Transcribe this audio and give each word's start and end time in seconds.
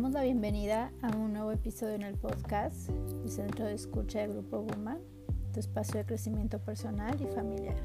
damos 0.00 0.14
la 0.14 0.22
bienvenida 0.22 0.92
a 1.02 1.14
un 1.14 1.34
nuevo 1.34 1.52
episodio 1.52 1.94
en 1.94 2.04
el 2.04 2.14
podcast 2.14 2.88
del 2.88 3.30
Centro 3.30 3.66
de 3.66 3.74
Escucha 3.74 4.20
de 4.20 4.28
Grupo 4.28 4.62
Guma, 4.62 4.96
tu 5.52 5.60
espacio 5.60 5.98
de 5.98 6.06
crecimiento 6.06 6.58
personal 6.58 7.20
y 7.20 7.26
familiar. 7.26 7.76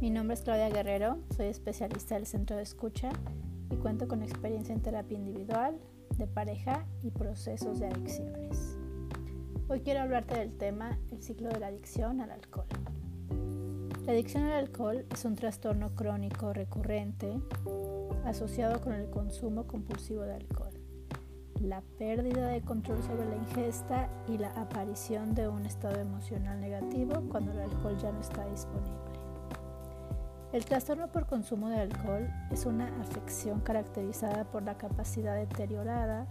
Mi 0.00 0.10
nombre 0.10 0.34
es 0.34 0.40
Claudia 0.40 0.68
Guerrero, 0.68 1.20
soy 1.36 1.46
especialista 1.46 2.16
del 2.16 2.26
Centro 2.26 2.56
de 2.56 2.64
Escucha 2.64 3.10
y 3.70 3.76
cuento 3.76 4.08
con 4.08 4.24
experiencia 4.24 4.74
en 4.74 4.82
terapia 4.82 5.16
individual, 5.16 5.78
de 6.18 6.26
pareja 6.26 6.84
y 7.04 7.10
procesos 7.10 7.78
de 7.78 7.86
adicciones. 7.86 8.76
Hoy 9.68 9.82
quiero 9.82 10.00
hablarte 10.00 10.36
del 10.36 10.58
tema 10.58 10.98
el 11.12 11.22
ciclo 11.22 11.50
de 11.50 11.60
la 11.60 11.68
adicción 11.68 12.20
al 12.20 12.32
alcohol. 12.32 12.66
La 14.06 14.10
adicción 14.10 14.42
al 14.42 14.54
alcohol 14.54 15.06
es 15.08 15.24
un 15.24 15.36
trastorno 15.36 15.94
crónico 15.94 16.52
recurrente 16.52 17.38
asociado 18.24 18.80
con 18.80 18.92
el 18.92 19.08
consumo 19.08 19.68
compulsivo 19.68 20.22
de 20.22 20.34
alcohol, 20.34 20.81
la 21.62 21.80
pérdida 21.96 22.48
de 22.48 22.60
control 22.60 23.02
sobre 23.04 23.24
la 23.24 23.36
ingesta 23.36 24.08
y 24.26 24.36
la 24.36 24.50
aparición 24.50 25.34
de 25.34 25.48
un 25.48 25.64
estado 25.64 26.00
emocional 26.00 26.60
negativo 26.60 27.22
cuando 27.30 27.52
el 27.52 27.60
alcohol 27.60 27.96
ya 27.98 28.10
no 28.10 28.20
está 28.20 28.44
disponible. 28.46 28.98
El 30.52 30.64
trastorno 30.64 31.10
por 31.10 31.26
consumo 31.26 31.68
de 31.68 31.80
alcohol 31.80 32.28
es 32.50 32.66
una 32.66 32.88
afección 33.00 33.60
caracterizada 33.60 34.44
por 34.44 34.64
la 34.64 34.76
capacidad 34.76 35.36
deteriorada 35.36 36.26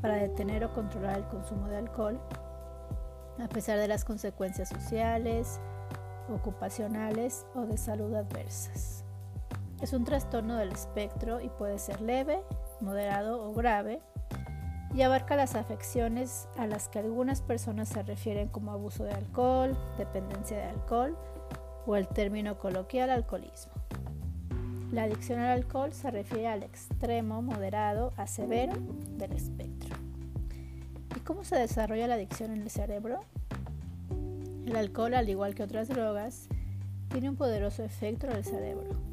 para 0.00 0.16
detener 0.16 0.64
o 0.64 0.74
controlar 0.74 1.18
el 1.18 1.24
consumo 1.26 1.68
de 1.68 1.76
alcohol, 1.76 2.20
a 3.38 3.48
pesar 3.48 3.78
de 3.78 3.88
las 3.88 4.04
consecuencias 4.04 4.68
sociales, 4.68 5.60
ocupacionales 6.28 7.46
o 7.54 7.62
de 7.62 7.78
salud 7.78 8.12
adversas. 8.14 9.04
Es 9.80 9.92
un 9.92 10.04
trastorno 10.04 10.56
del 10.56 10.72
espectro 10.72 11.40
y 11.40 11.48
puede 11.48 11.78
ser 11.78 12.00
leve, 12.00 12.42
moderado 12.80 13.42
o 13.42 13.54
grave 13.54 14.02
y 14.94 15.02
abarca 15.02 15.36
las 15.36 15.54
afecciones 15.54 16.48
a 16.56 16.66
las 16.66 16.88
que 16.88 16.98
algunas 16.98 17.40
personas 17.40 17.88
se 17.88 18.02
refieren 18.02 18.48
como 18.48 18.72
abuso 18.72 19.04
de 19.04 19.12
alcohol, 19.12 19.76
dependencia 19.96 20.56
de 20.56 20.64
alcohol 20.64 21.16
o 21.86 21.96
el 21.96 22.06
término 22.08 22.58
coloquial 22.58 23.10
alcoholismo. 23.10 23.72
La 24.92 25.04
adicción 25.04 25.40
al 25.40 25.50
alcohol 25.50 25.92
se 25.92 26.10
refiere 26.10 26.48
al 26.48 26.62
extremo 26.62 27.40
moderado 27.40 28.12
a 28.16 28.26
severo 28.26 28.74
del 29.16 29.32
espectro. 29.32 29.96
¿Y 31.16 31.20
cómo 31.20 31.44
se 31.44 31.56
desarrolla 31.56 32.06
la 32.06 32.14
adicción 32.14 32.50
en 32.52 32.62
el 32.62 32.70
cerebro? 32.70 33.20
El 34.66 34.76
alcohol, 34.76 35.14
al 35.14 35.28
igual 35.28 35.54
que 35.54 35.62
otras 35.62 35.88
drogas, 35.88 36.48
tiene 37.08 37.30
un 37.30 37.36
poderoso 37.36 37.82
efecto 37.82 38.26
en 38.26 38.32
el 38.32 38.44
cerebro 38.44 39.12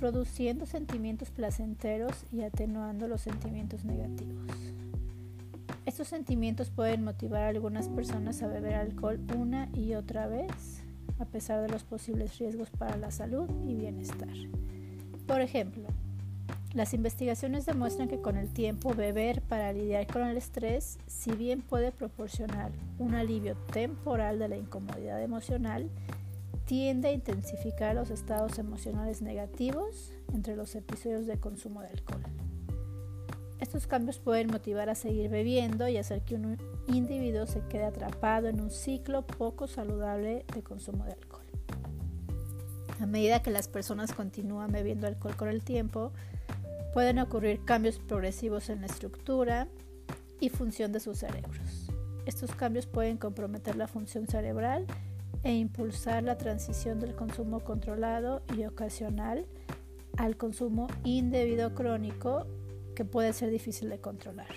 produciendo 0.00 0.64
sentimientos 0.64 1.30
placenteros 1.30 2.24
y 2.32 2.40
atenuando 2.40 3.06
los 3.06 3.20
sentimientos 3.20 3.84
negativos. 3.84 4.69
Estos 5.90 6.06
sentimientos 6.06 6.70
pueden 6.70 7.02
motivar 7.02 7.42
a 7.42 7.48
algunas 7.48 7.88
personas 7.88 8.44
a 8.44 8.46
beber 8.46 8.76
alcohol 8.76 9.18
una 9.36 9.68
y 9.74 9.94
otra 9.94 10.28
vez, 10.28 10.84
a 11.18 11.24
pesar 11.24 11.60
de 11.62 11.68
los 11.68 11.82
posibles 11.82 12.38
riesgos 12.38 12.70
para 12.70 12.96
la 12.96 13.10
salud 13.10 13.50
y 13.66 13.74
bienestar. 13.74 14.28
Por 15.26 15.40
ejemplo, 15.40 15.88
las 16.74 16.94
investigaciones 16.94 17.66
demuestran 17.66 18.06
que 18.06 18.20
con 18.20 18.36
el 18.36 18.52
tiempo 18.52 18.94
beber 18.94 19.42
para 19.42 19.72
lidiar 19.72 20.06
con 20.06 20.22
el 20.22 20.36
estrés, 20.36 21.00
si 21.08 21.32
bien 21.32 21.60
puede 21.60 21.90
proporcionar 21.90 22.70
un 23.00 23.16
alivio 23.16 23.56
temporal 23.72 24.38
de 24.38 24.46
la 24.46 24.58
incomodidad 24.58 25.20
emocional, 25.20 25.90
tiende 26.66 27.08
a 27.08 27.12
intensificar 27.12 27.96
los 27.96 28.10
estados 28.10 28.60
emocionales 28.60 29.22
negativos 29.22 30.12
entre 30.32 30.54
los 30.54 30.76
episodios 30.76 31.26
de 31.26 31.40
consumo 31.40 31.80
de 31.80 31.88
alcohol. 31.88 32.22
Estos 33.60 33.86
cambios 33.86 34.18
pueden 34.18 34.48
motivar 34.48 34.88
a 34.88 34.94
seguir 34.94 35.28
bebiendo 35.28 35.86
y 35.88 35.98
hacer 35.98 36.22
que 36.22 36.34
un 36.34 36.56
individuo 36.86 37.46
se 37.46 37.60
quede 37.68 37.84
atrapado 37.84 38.48
en 38.48 38.60
un 38.60 38.70
ciclo 38.70 39.26
poco 39.26 39.66
saludable 39.66 40.46
de 40.54 40.62
consumo 40.62 41.04
de 41.04 41.12
alcohol. 41.12 41.44
A 43.00 43.06
medida 43.06 43.42
que 43.42 43.50
las 43.50 43.68
personas 43.68 44.12
continúan 44.12 44.72
bebiendo 44.72 45.06
alcohol 45.06 45.36
con 45.36 45.48
el 45.48 45.62
tiempo, 45.62 46.12
pueden 46.94 47.18
ocurrir 47.18 47.64
cambios 47.64 47.98
progresivos 47.98 48.70
en 48.70 48.80
la 48.80 48.86
estructura 48.86 49.68
y 50.40 50.48
función 50.48 50.92
de 50.92 51.00
sus 51.00 51.18
cerebros. 51.18 51.90
Estos 52.26 52.54
cambios 52.54 52.86
pueden 52.86 53.18
comprometer 53.18 53.76
la 53.76 53.88
función 53.88 54.26
cerebral 54.26 54.86
e 55.42 55.54
impulsar 55.54 56.22
la 56.22 56.38
transición 56.38 56.98
del 56.98 57.14
consumo 57.14 57.60
controlado 57.60 58.42
y 58.56 58.64
ocasional 58.64 59.46
al 60.16 60.36
consumo 60.36 60.88
indebido 61.04 61.74
crónico 61.74 62.46
que 62.94 63.04
puede 63.04 63.32
ser 63.32 63.50
difícil 63.50 63.88
de 63.88 64.00
controlar. 64.00 64.54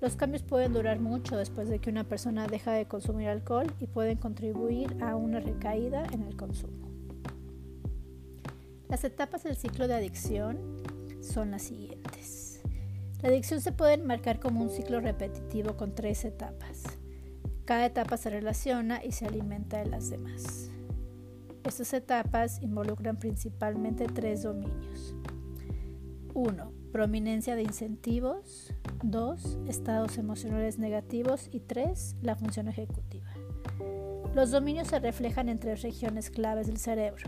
Los 0.00 0.14
cambios 0.14 0.42
pueden 0.42 0.74
durar 0.74 1.00
mucho 1.00 1.36
después 1.36 1.68
de 1.68 1.78
que 1.78 1.90
una 1.90 2.04
persona 2.04 2.46
deja 2.46 2.72
de 2.72 2.86
consumir 2.86 3.28
alcohol 3.28 3.66
y 3.80 3.86
pueden 3.86 4.18
contribuir 4.18 5.02
a 5.02 5.16
una 5.16 5.40
recaída 5.40 6.04
en 6.12 6.22
el 6.22 6.36
consumo. 6.36 6.90
Las 8.88 9.04
etapas 9.04 9.42
del 9.42 9.56
ciclo 9.56 9.88
de 9.88 9.94
adicción 9.94 10.58
son 11.20 11.50
las 11.50 11.62
siguientes. 11.62 12.60
La 13.22 13.30
adicción 13.30 13.60
se 13.60 13.72
puede 13.72 13.96
marcar 13.96 14.38
como 14.38 14.62
un 14.62 14.70
ciclo 14.70 15.00
repetitivo 15.00 15.76
con 15.76 15.94
tres 15.94 16.24
etapas. 16.24 16.84
Cada 17.64 17.86
etapa 17.86 18.16
se 18.16 18.30
relaciona 18.30 19.02
y 19.02 19.12
se 19.12 19.26
alimenta 19.26 19.78
de 19.78 19.86
las 19.86 20.10
demás. 20.10 20.70
Estas 21.64 21.92
etapas 21.94 22.62
involucran 22.62 23.18
principalmente 23.18 24.06
tres 24.06 24.44
dominios. 24.44 25.16
1. 26.34 26.75
Prominencia 26.92 27.56
de 27.56 27.62
incentivos. 27.62 28.72
2. 29.02 29.58
Estados 29.66 30.18
emocionales 30.18 30.78
negativos. 30.78 31.48
Y 31.52 31.60
3. 31.60 32.16
La 32.22 32.36
función 32.36 32.68
ejecutiva. 32.68 33.30
Los 34.34 34.50
dominios 34.50 34.88
se 34.88 34.98
reflejan 34.98 35.48
en 35.48 35.58
tres 35.58 35.80
regiones 35.80 36.28
claves 36.28 36.66
del 36.66 36.76
cerebro. 36.76 37.26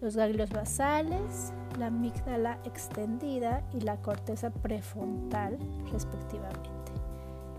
Los 0.00 0.16
ganglios 0.16 0.50
basales, 0.50 1.52
la 1.78 1.86
amígdala 1.86 2.58
extendida 2.64 3.64
y 3.72 3.80
la 3.80 4.00
corteza 4.02 4.50
prefrontal, 4.50 5.56
respectivamente. 5.92 6.70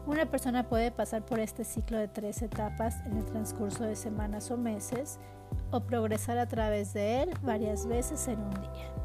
Una 0.06 0.30
persona 0.30 0.68
puede 0.68 0.92
pasar 0.92 1.26
por 1.26 1.40
este 1.40 1.64
ciclo 1.64 1.98
de 1.98 2.10
tres 2.10 2.42
etapas 2.42 2.98
en 3.06 3.16
el 3.16 3.24
transcurso 3.24 3.86
de 3.86 3.96
semanas 3.96 4.52
o 4.52 4.58
meses 4.58 5.18
o 5.72 5.80
progresar 5.80 6.38
a 6.38 6.48
través 6.48 6.94
de 6.94 7.24
él 7.24 7.30
varias 7.42 7.88
veces 7.88 8.28
en 8.28 8.42
un 8.42 8.54
día. 8.54 9.03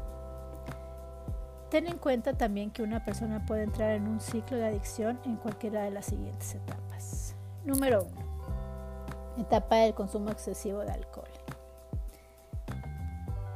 Ten 1.69 1.85
en 1.85 1.99
cuenta 1.99 2.33
también 2.33 2.71
que 2.71 2.81
una 2.81 3.05
persona 3.05 3.45
puede 3.45 3.63
entrar 3.63 3.91
en 3.91 4.07
un 4.07 4.19
ciclo 4.19 4.57
de 4.57 4.65
adicción 4.65 5.19
en 5.23 5.35
cualquiera 5.35 5.83
de 5.83 5.91
las 5.91 6.07
siguientes 6.07 6.55
etapas. 6.55 7.35
Número 7.63 8.07
1. 9.35 9.43
Etapa 9.43 9.75
del 9.77 9.93
consumo 9.93 10.31
excesivo 10.31 10.79
de 10.79 10.91
alcohol. 10.91 11.29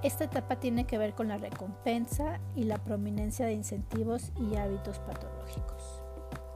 Esta 0.04 0.26
etapa 0.26 0.58
tiene 0.58 0.86
que 0.86 0.98
ver 1.00 1.14
con 1.14 1.28
la 1.28 1.38
recompensa 1.38 2.40
y 2.56 2.66
la 2.66 2.78
prominencia 2.78 3.48
de 3.48 3.54
incentivos 3.54 4.32
y 4.38 4.58
hábitos 4.58 5.00
patológicos. 5.00 6.04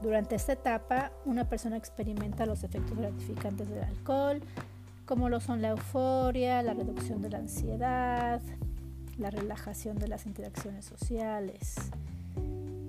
Durante 0.00 0.36
esta 0.36 0.52
etapa, 0.52 1.10
una 1.24 1.48
persona 1.48 1.76
experimenta 1.76 2.46
los 2.46 2.62
efectos 2.62 2.96
gratificantes 2.96 3.68
del 3.68 3.82
alcohol, 3.82 4.42
como 5.06 5.28
lo 5.28 5.40
son 5.40 5.60
la 5.60 5.70
euforia, 5.70 6.62
la 6.62 6.74
reducción 6.74 7.20
de 7.20 7.30
la 7.30 7.38
ansiedad, 7.38 8.40
la 9.18 9.30
relajación 9.30 9.98
de 9.98 10.08
las 10.08 10.26
interacciones 10.26 10.84
sociales. 10.84 11.74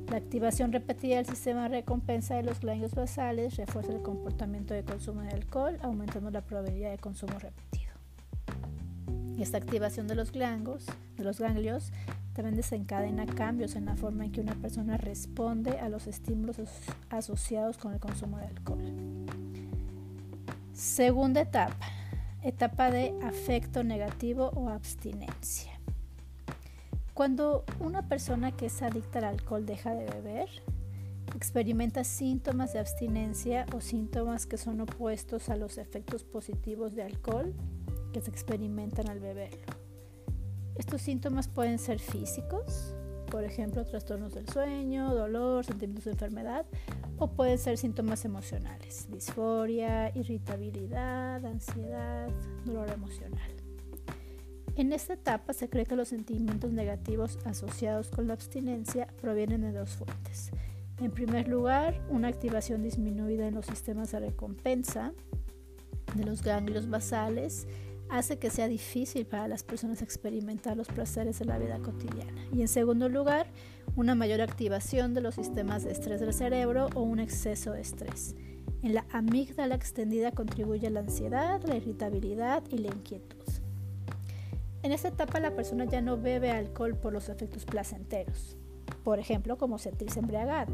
La 0.09 0.17
activación 0.17 0.71
repetida 0.71 1.17
del 1.17 1.25
sistema 1.25 1.63
de 1.63 1.81
recompensa 1.81 2.35
de 2.35 2.43
los 2.43 2.59
ganglios 2.61 2.95
basales 2.95 3.57
refuerza 3.57 3.93
el 3.93 4.01
comportamiento 4.01 4.73
de 4.73 4.83
consumo 4.83 5.21
de 5.21 5.29
alcohol, 5.29 5.77
aumentando 5.81 6.31
la 6.31 6.41
probabilidad 6.41 6.91
de 6.91 6.97
consumo 6.97 7.37
repetido. 7.37 7.89
Esta 9.39 9.57
activación 9.57 10.07
de 10.07 10.15
los, 10.15 10.31
de 10.31 11.23
los 11.23 11.39
ganglios 11.39 11.91
también 12.33 12.55
desencadena 12.55 13.25
cambios 13.25 13.75
en 13.75 13.85
la 13.85 13.95
forma 13.95 14.25
en 14.25 14.31
que 14.31 14.41
una 14.41 14.55
persona 14.55 14.97
responde 14.97 15.79
a 15.79 15.89
los 15.89 16.07
estímulos 16.07 16.57
asociados 17.09 17.77
con 17.77 17.93
el 17.93 17.99
consumo 17.99 18.37
de 18.37 18.45
alcohol. 18.45 18.81
Segunda 20.73 21.41
etapa, 21.41 21.87
etapa 22.41 22.91
de 22.91 23.13
afecto 23.23 23.83
negativo 23.83 24.51
o 24.55 24.69
abstinencia. 24.69 25.78
Cuando 27.19 27.65
una 27.81 28.07
persona 28.07 28.55
que 28.55 28.67
es 28.67 28.81
adicta 28.81 29.19
al 29.19 29.25
alcohol 29.25 29.65
deja 29.65 29.93
de 29.93 30.05
beber, 30.05 30.47
experimenta 31.35 32.05
síntomas 32.05 32.71
de 32.71 32.79
abstinencia 32.79 33.65
o 33.75 33.81
síntomas 33.81 34.45
que 34.45 34.57
son 34.57 34.79
opuestos 34.79 35.49
a 35.49 35.57
los 35.57 35.77
efectos 35.77 36.23
positivos 36.23 36.95
de 36.95 37.03
alcohol 37.03 37.53
que 38.13 38.21
se 38.21 38.31
experimentan 38.31 39.09
al 39.09 39.19
beberlo. 39.19 39.65
Estos 40.75 41.01
síntomas 41.01 41.49
pueden 41.49 41.77
ser 41.77 41.99
físicos, 41.99 42.95
por 43.29 43.43
ejemplo, 43.43 43.85
trastornos 43.85 44.33
del 44.33 44.47
sueño, 44.47 45.13
dolor, 45.13 45.65
sentimientos 45.65 46.05
de 46.05 46.11
enfermedad, 46.11 46.65
o 47.17 47.27
pueden 47.27 47.57
ser 47.57 47.77
síntomas 47.77 48.23
emocionales, 48.23 49.09
disforia, 49.11 50.09
irritabilidad, 50.15 51.45
ansiedad, 51.45 52.29
dolor 52.63 52.89
emocional. 52.89 53.58
En 54.79 54.93
esta 54.93 55.11
etapa 55.11 55.51
se 55.51 55.67
cree 55.67 55.85
que 55.85 55.97
los 55.97 56.07
sentimientos 56.07 56.71
negativos 56.71 57.37
asociados 57.43 58.07
con 58.07 58.27
la 58.27 58.33
abstinencia 58.33 59.07
provienen 59.19 59.59
de 59.59 59.73
dos 59.73 59.89
fuentes. 59.89 60.51
En 61.01 61.11
primer 61.11 61.49
lugar, 61.49 62.01
una 62.09 62.29
activación 62.29 62.81
disminuida 62.81 63.45
en 63.45 63.55
los 63.55 63.65
sistemas 63.65 64.13
de 64.13 64.21
recompensa 64.21 65.11
de 66.15 66.23
los 66.23 66.43
ganglios 66.43 66.89
basales 66.89 67.67
hace 68.07 68.39
que 68.39 68.49
sea 68.49 68.69
difícil 68.69 69.25
para 69.25 69.49
las 69.49 69.63
personas 69.63 70.01
experimentar 70.01 70.77
los 70.77 70.87
placeres 70.87 71.39
de 71.39 71.45
la 71.45 71.59
vida 71.59 71.79
cotidiana. 71.79 72.41
Y 72.53 72.61
en 72.61 72.69
segundo 72.69 73.09
lugar, 73.09 73.47
una 73.97 74.15
mayor 74.15 74.39
activación 74.39 75.13
de 75.13 75.19
los 75.19 75.35
sistemas 75.35 75.83
de 75.83 75.91
estrés 75.91 76.21
del 76.21 76.33
cerebro 76.33 76.87
o 76.95 77.01
un 77.01 77.19
exceso 77.19 77.73
de 77.73 77.81
estrés. 77.81 78.33
En 78.81 78.93
la 78.93 79.05
amígdala 79.11 79.75
extendida 79.75 80.31
contribuye 80.31 80.89
la 80.89 81.01
ansiedad, 81.01 81.61
la 81.65 81.75
irritabilidad 81.75 82.63
y 82.71 82.77
la 82.77 82.87
inquietud. 82.87 83.43
En 84.81 84.93
esta 84.93 85.09
etapa 85.09 85.39
la 85.39 85.55
persona 85.55 85.85
ya 85.85 86.01
no 86.01 86.17
bebe 86.17 86.51
alcohol 86.51 86.95
por 86.95 87.11
los 87.11 87.27
efectos 87.27 87.65
placenteros, 87.65 88.55
por 89.03 89.19
ejemplo, 89.19 89.57
como 89.57 89.77
sentirse 89.77 90.19
embriagado, 90.19 90.73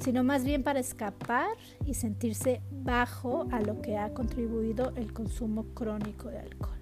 sino 0.00 0.24
más 0.24 0.44
bien 0.44 0.62
para 0.62 0.80
escapar 0.80 1.50
y 1.84 1.94
sentirse 1.94 2.62
bajo 2.70 3.46
a 3.52 3.60
lo 3.60 3.82
que 3.82 3.98
ha 3.98 4.14
contribuido 4.14 4.92
el 4.96 5.12
consumo 5.12 5.66
crónico 5.74 6.28
de 6.28 6.38
alcohol. 6.38 6.78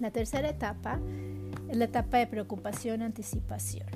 La 0.00 0.10
tercera 0.10 0.48
etapa 0.48 0.98
es 1.68 1.76
la 1.76 1.84
etapa 1.84 2.18
de 2.18 2.26
preocupación-anticipación, 2.26 3.86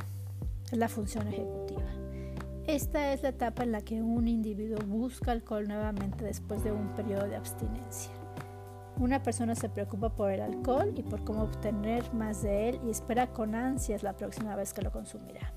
es 0.71 0.79
la 0.79 0.89
función 0.89 1.29
ejecutiva. 1.29 1.83
Esta 2.67 3.15
es 3.15 3.23
la 3.23 3.31
etapa 3.31 3.62
en 3.62 3.73
la 3.73 3.81
que 3.81 4.03
un 4.03 4.29
individuo 4.29 4.79
busca 4.87 5.33
alcohol 5.33 5.67
nuevamente 5.67 6.25
después 6.25 6.62
de 6.62 6.73
un 6.73 6.95
periodo 6.95 7.27
de 7.27 7.37
abstinencia. 7.37 8.12
Una 9.00 9.23
persona 9.23 9.55
se 9.55 9.69
preocupa 9.69 10.09
por 10.09 10.33
el 10.33 10.41
alcohol 10.41 10.93
y 10.97 11.03
por 11.03 11.23
cómo 11.23 11.43
obtener 11.43 12.12
más 12.12 12.43
de 12.43 12.71
él 12.71 12.81
y 12.85 12.91
espera 12.91 13.29
con 13.29 13.55
ansias 13.55 14.03
la 14.03 14.15
próxima 14.15 14.56
vez 14.56 14.73
que 14.73 14.83
lo 14.83 14.91
consumirá. 14.91 15.53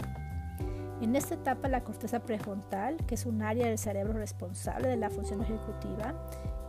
En 1.02 1.16
esta 1.16 1.34
etapa 1.34 1.68
la 1.68 1.84
corteza 1.84 2.20
prefrontal, 2.20 2.98
que 3.08 3.16
es 3.16 3.26
un 3.26 3.42
área 3.42 3.66
del 3.66 3.80
cerebro 3.80 4.14
responsable 4.14 4.88
de 4.88 4.98
la 4.98 5.10
función 5.10 5.42
ejecutiva, 5.42 6.14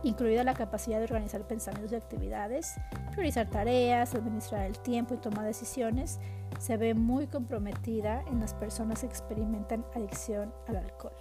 incluida 0.01 0.43
la 0.43 0.55
capacidad 0.55 0.97
de 0.97 1.03
organizar 1.03 1.45
pensamientos 1.47 1.91
y 1.91 1.95
actividades, 1.95 2.73
priorizar 3.11 3.47
tareas, 3.51 4.15
administrar 4.15 4.63
el 4.63 4.79
tiempo 4.79 5.13
y 5.13 5.17
tomar 5.17 5.45
decisiones, 5.45 6.19
se 6.57 6.77
ve 6.77 6.95
muy 6.95 7.27
comprometida 7.27 8.23
en 8.31 8.39
las 8.39 8.55
personas 8.55 9.01
que 9.01 9.05
experimentan 9.05 9.85
adicción 9.93 10.51
al 10.67 10.77
alcohol. 10.77 11.13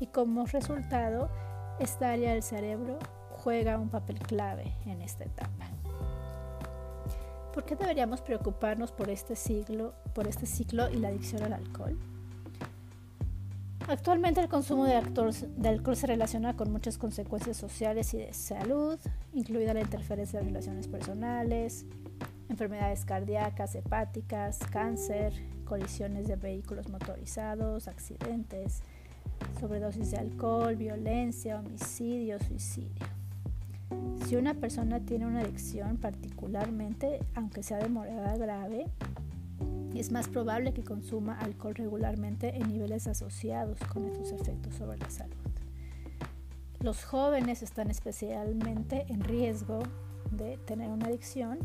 Y 0.00 0.08
como 0.08 0.44
resultado, 0.46 1.30
esta 1.78 2.10
área 2.10 2.32
del 2.32 2.42
cerebro 2.42 2.98
juega 3.42 3.78
un 3.78 3.88
papel 3.88 4.18
clave 4.20 4.72
en 4.86 5.02
esta 5.02 5.24
etapa. 5.24 5.66
¿Por 7.52 7.64
qué 7.64 7.76
deberíamos 7.76 8.22
preocuparnos 8.22 8.92
por 8.92 9.10
este, 9.10 9.36
siglo, 9.36 9.94
por 10.14 10.26
este 10.26 10.46
ciclo 10.46 10.88
y 10.90 10.96
la 10.96 11.08
adicción 11.08 11.42
al 11.42 11.52
alcohol? 11.52 11.98
Actualmente 13.88 14.40
el 14.40 14.48
consumo 14.48 14.84
de, 14.84 14.94
alcohol 14.94 15.96
se 15.96 16.06
relaciona 16.06 16.56
con 16.56 16.70
muchas 16.70 16.98
consecuencias 16.98 17.56
sociales 17.56 18.14
y 18.14 18.18
de 18.18 18.32
salud, 18.32 18.98
incluida 19.34 19.74
la 19.74 19.80
interferencia 19.80 20.38
de 20.38 20.46
relaciones 20.46 20.86
personales, 20.86 21.84
enfermedades 22.48 23.04
cardíacas, 23.04 23.74
hepáticas, 23.74 24.60
cáncer, 24.70 25.34
colisiones 25.64 26.28
de 26.28 26.36
vehículos 26.36 26.88
motorizados, 26.88 27.88
accidentes, 27.88 28.82
sobredosis 29.60 30.12
de 30.12 30.18
alcohol, 30.18 30.76
violencia, 30.76 31.58
homicidio, 31.58 32.38
suicidio. 32.38 33.21
Si 34.26 34.36
una 34.36 34.54
persona 34.54 35.00
tiene 35.00 35.26
una 35.26 35.40
adicción, 35.40 35.98
particularmente 35.98 37.20
aunque 37.34 37.62
sea 37.62 37.78
de 37.78 37.88
morada 37.88 38.36
grave, 38.36 38.86
es 39.94 40.10
más 40.10 40.28
probable 40.28 40.72
que 40.72 40.82
consuma 40.82 41.38
alcohol 41.38 41.74
regularmente 41.74 42.56
en 42.56 42.68
niveles 42.68 43.06
asociados 43.06 43.78
con 43.92 44.06
estos 44.06 44.32
efectos 44.32 44.74
sobre 44.74 44.98
la 44.98 45.10
salud. 45.10 45.36
Los 46.80 47.04
jóvenes 47.04 47.62
están 47.62 47.90
especialmente 47.90 49.04
en 49.08 49.22
riesgo 49.22 49.80
de 50.30 50.56
tener 50.58 50.88
una 50.88 51.06
adicción. 51.06 51.58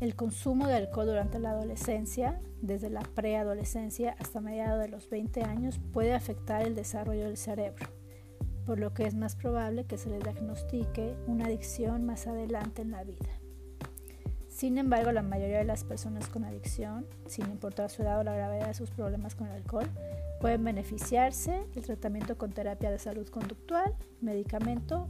El 0.00 0.16
consumo 0.16 0.66
de 0.66 0.74
alcohol 0.74 1.06
durante 1.06 1.38
la 1.38 1.50
adolescencia, 1.50 2.40
desde 2.60 2.90
la 2.90 3.02
preadolescencia 3.02 4.16
hasta 4.18 4.40
mediados 4.40 4.80
de 4.80 4.88
los 4.88 5.08
20 5.08 5.42
años, 5.44 5.78
puede 5.92 6.14
afectar 6.14 6.62
el 6.62 6.74
desarrollo 6.74 7.24
del 7.24 7.36
cerebro 7.36 8.01
por 8.66 8.78
lo 8.78 8.94
que 8.94 9.04
es 9.04 9.14
más 9.14 9.36
probable 9.36 9.84
que 9.84 9.98
se 9.98 10.10
le 10.10 10.18
diagnostique 10.18 11.16
una 11.26 11.46
adicción 11.46 12.04
más 12.04 12.26
adelante 12.26 12.82
en 12.82 12.92
la 12.92 13.04
vida. 13.04 13.30
Sin 14.48 14.78
embargo, 14.78 15.12
la 15.12 15.22
mayoría 15.22 15.58
de 15.58 15.64
las 15.64 15.82
personas 15.82 16.28
con 16.28 16.44
adicción, 16.44 17.06
sin 17.26 17.46
importar 17.46 17.90
su 17.90 18.02
edad 18.02 18.20
o 18.20 18.22
la 18.22 18.34
gravedad 18.34 18.68
de 18.68 18.74
sus 18.74 18.90
problemas 18.90 19.34
con 19.34 19.48
el 19.48 19.54
alcohol, 19.54 19.88
pueden 20.40 20.62
beneficiarse 20.62 21.64
del 21.74 21.84
tratamiento 21.84 22.36
con 22.36 22.52
terapia 22.52 22.90
de 22.90 22.98
salud 22.98 23.26
conductual, 23.28 23.94
medicamento 24.20 25.08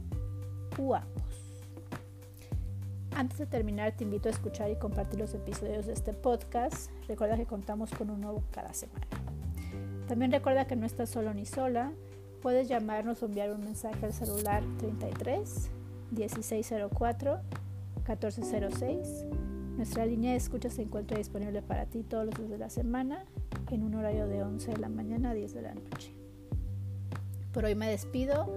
u 0.77 0.95
ambos. 0.95 1.43
Antes 3.15 3.37
de 3.37 3.45
terminar, 3.45 3.95
te 3.95 4.05
invito 4.05 4.27
a 4.27 4.31
escuchar 4.31 4.71
y 4.71 4.75
compartir 4.75 5.19
los 5.19 5.33
episodios 5.35 5.85
de 5.85 5.93
este 5.93 6.13
podcast. 6.13 6.89
Recuerda 7.07 7.37
que 7.37 7.45
contamos 7.45 7.91
con 7.91 8.09
un 8.09 8.21
nuevo 8.21 8.43
cada 8.51 8.73
semana. 8.73 9.05
También 10.07 10.31
recuerda 10.31 10.65
que 10.65 10.75
no 10.75 10.85
estás 10.85 11.09
solo 11.09 11.33
ni 11.33 11.45
sola 11.45 11.91
Puedes 12.43 12.67
llamarnos 12.67 13.23
o 13.23 13.27
enviar 13.27 13.51
un 13.51 13.61
mensaje 13.61 14.05
al 14.05 14.11
celular 14.11 14.63
33 14.79 15.69
1604 16.11 17.39
1406. 17.95 19.25
Nuestra 19.77 20.05
línea 20.05 20.31
de 20.31 20.37
escucha 20.37 20.69
se 20.69 20.81
encuentra 20.81 21.17
disponible 21.17 21.61
para 21.61 21.85
ti 21.85 22.03
todos 22.03 22.25
los 22.25 22.35
días 22.35 22.49
de 22.49 22.57
la 22.57 22.69
semana 22.69 23.23
en 23.71 23.83
un 23.83 23.95
horario 23.95 24.27
de 24.27 24.43
11 24.43 24.71
de 24.71 24.77
la 24.77 24.89
mañana 24.89 25.29
a 25.29 25.33
10 25.33 25.53
de 25.53 25.61
la 25.61 25.73
noche. 25.73 26.13
Por 27.53 27.63
hoy 27.63 27.75
me 27.75 27.87
despido 27.87 28.53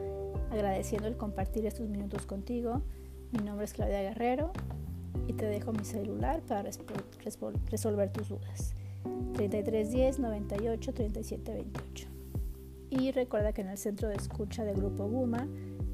agradeciendo 0.51 1.07
el 1.07 1.17
compartir 1.17 1.65
estos 1.65 1.89
minutos 1.89 2.27
contigo. 2.27 2.83
Mi 3.31 3.39
nombre 3.45 3.67
es 3.67 3.73
Claudia 3.73 4.03
Guerrero 4.03 4.51
y 5.29 5.35
te 5.35 5.47
dejo 5.47 5.73
mi 5.73 5.85
celular 5.85 6.41
para 6.41 6.65
resolver 7.71 8.13
tus 8.13 8.31
dudas. 8.31 8.75
3310 9.35 10.19
98 10.19 10.93
37 10.93 11.55
28. 11.55 12.16
Y 12.91 13.11
recuerda 13.13 13.53
que 13.53 13.63
en 13.63 13.69
el 13.69 13.79
centro 13.79 14.09
de 14.09 14.15
escucha 14.15 14.65
del 14.65 14.77
Grupo 14.77 15.09
Guma 15.09 15.49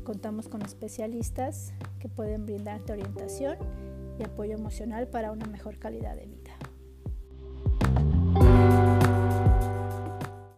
contamos 0.05 0.49
con 0.49 0.63
especialistas 0.63 1.73
que 1.99 2.09
pueden 2.09 2.45
brindarte 2.45 2.93
orientación 2.93 3.57
y 4.19 4.25
apoyo 4.25 4.55
emocional 4.55 5.09
para 5.09 5.33
una 5.33 5.47
mejor 5.47 5.79
calidad 5.79 6.17
de 6.17 6.27
vida. 6.27 6.42